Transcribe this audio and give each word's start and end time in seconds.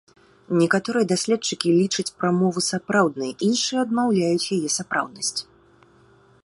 Некаторыя 0.61 1.07
даследчыкі 1.11 1.73
лічаць 1.81 2.13
прамову 2.21 2.59
сапраўднай, 2.69 3.31
іншыя 3.49 3.77
адмаўляюць 3.87 4.51
яе 4.59 4.69
сапраўднасць. 4.79 5.39